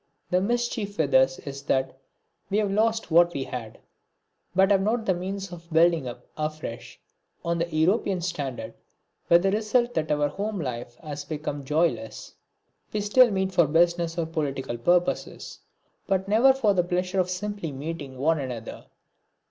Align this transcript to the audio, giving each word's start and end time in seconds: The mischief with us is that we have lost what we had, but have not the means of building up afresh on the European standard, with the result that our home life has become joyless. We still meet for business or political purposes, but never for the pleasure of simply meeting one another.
The 0.31 0.41
mischief 0.41 0.97
with 0.97 1.13
us 1.13 1.37
is 1.37 1.61
that 1.65 1.95
we 2.49 2.57
have 2.57 2.71
lost 2.71 3.11
what 3.11 3.35
we 3.35 3.43
had, 3.43 3.77
but 4.55 4.71
have 4.71 4.81
not 4.81 5.05
the 5.05 5.13
means 5.13 5.51
of 5.51 5.71
building 5.71 6.07
up 6.07 6.25
afresh 6.35 6.99
on 7.45 7.59
the 7.59 7.69
European 7.69 8.19
standard, 8.19 8.73
with 9.29 9.43
the 9.43 9.51
result 9.51 9.93
that 9.93 10.11
our 10.11 10.27
home 10.27 10.59
life 10.59 10.95
has 11.03 11.23
become 11.23 11.63
joyless. 11.63 12.33
We 12.91 12.99
still 13.01 13.29
meet 13.29 13.51
for 13.51 13.67
business 13.67 14.17
or 14.17 14.25
political 14.25 14.79
purposes, 14.79 15.59
but 16.07 16.27
never 16.27 16.51
for 16.51 16.73
the 16.73 16.83
pleasure 16.83 17.19
of 17.19 17.29
simply 17.29 17.71
meeting 17.71 18.17
one 18.17 18.39
another. 18.39 18.87